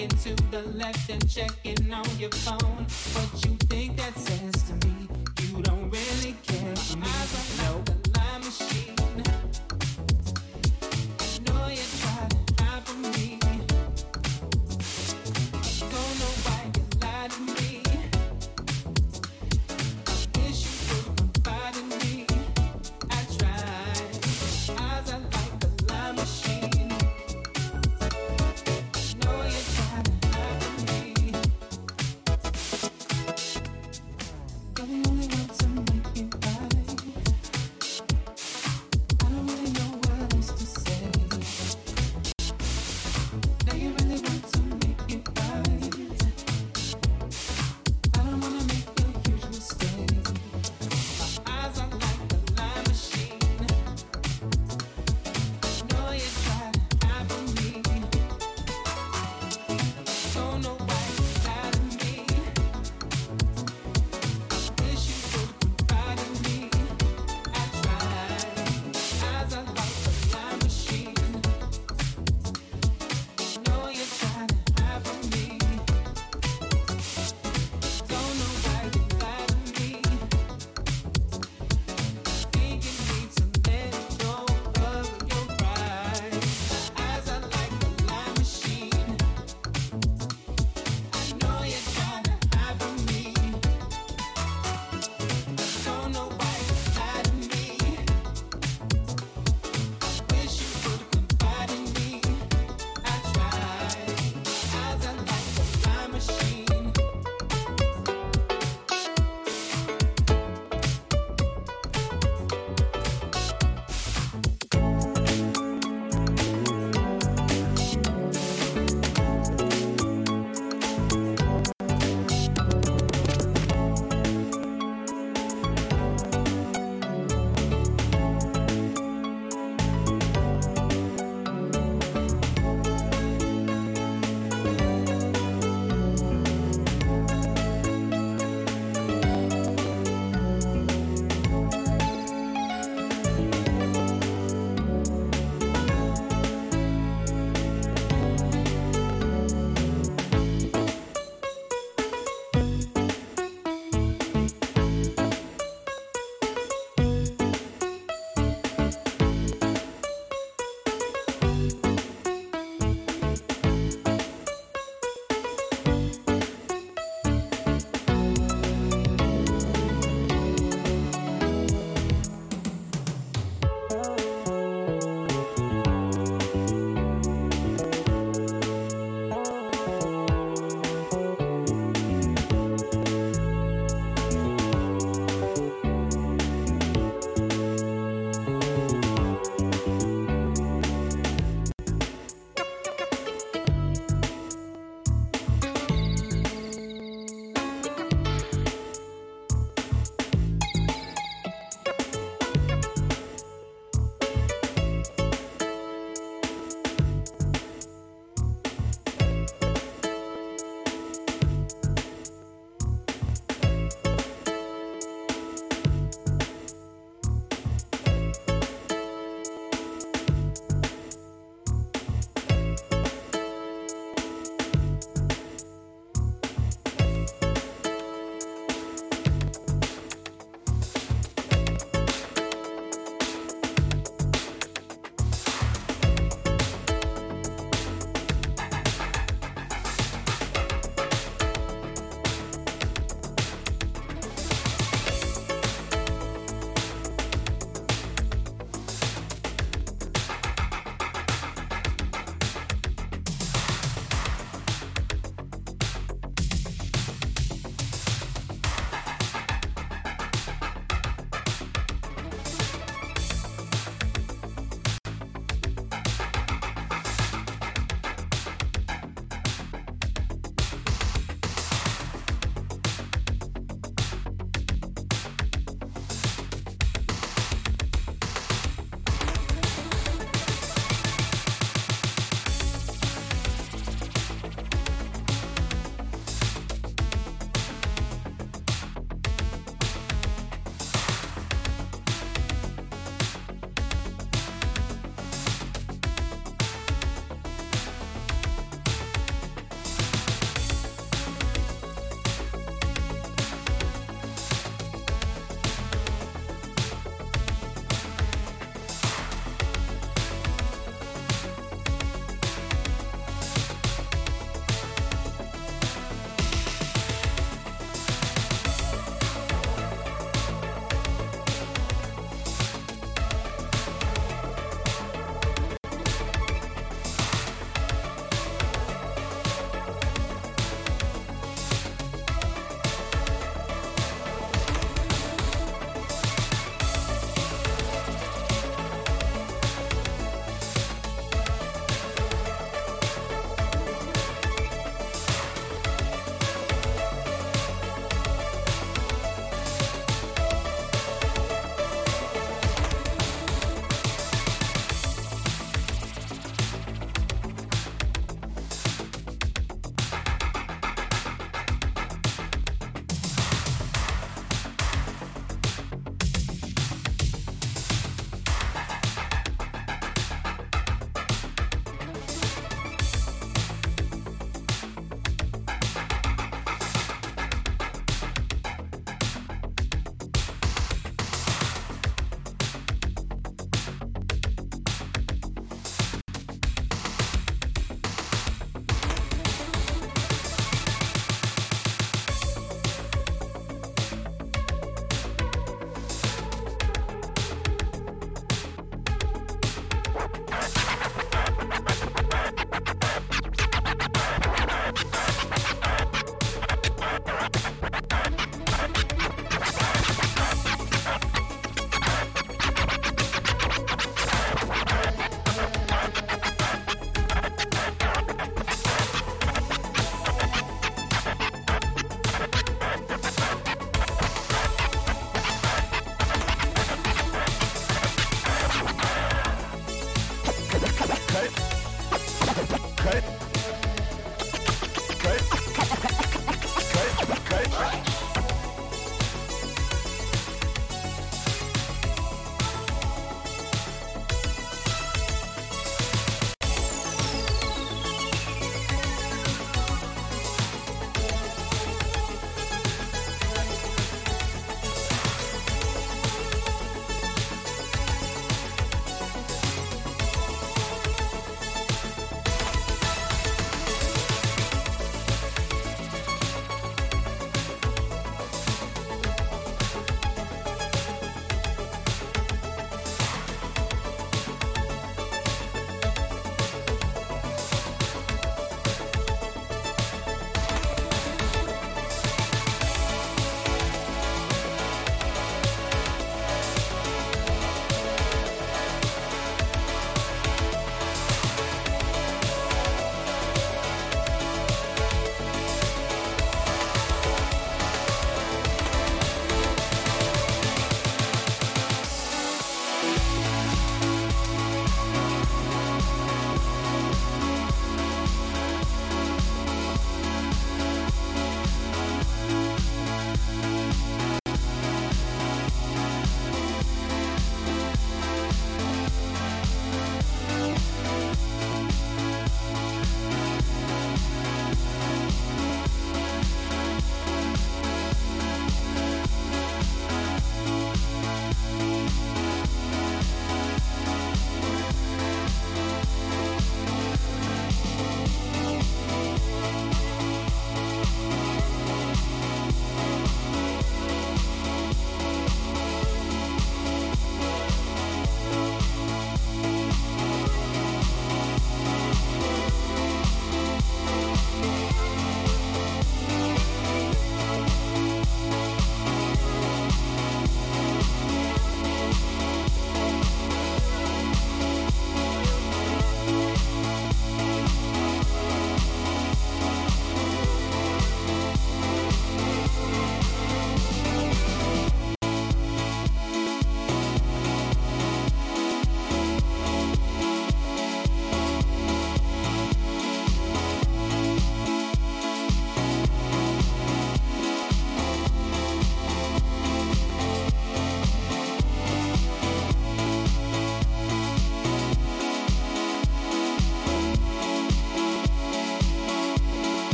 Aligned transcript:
Looking 0.00 0.18
to 0.34 0.50
the 0.50 0.62
left 0.78 1.10
and 1.10 1.28
checking 1.28 1.92
on 1.92 2.06
your 2.18 2.30
phone. 2.30 2.86